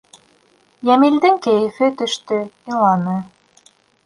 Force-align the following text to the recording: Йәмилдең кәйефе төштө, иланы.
Йәмилдең 0.87 1.37
кәйефе 1.47 1.91
төштө, 2.01 2.41
иланы. 2.73 3.15